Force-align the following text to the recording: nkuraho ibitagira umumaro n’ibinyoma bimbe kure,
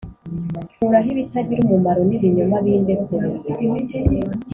nkuraho 0.77 1.07
ibitagira 1.13 1.59
umumaro 1.63 2.01
n’ibinyoma 2.05 2.55
bimbe 2.65 2.93
kure, 3.03 3.29